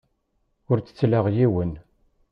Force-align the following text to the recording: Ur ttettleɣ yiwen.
Ur 0.69 0.77
ttettleɣ 0.79 1.25
yiwen. 1.35 1.71